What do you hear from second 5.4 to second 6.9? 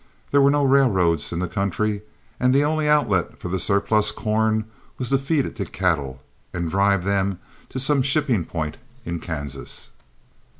it to cattle and